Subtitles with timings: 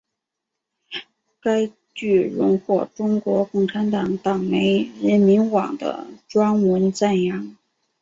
[1.39, 7.55] 该剧荣获中国共产党党媒人民网的专文赞扬。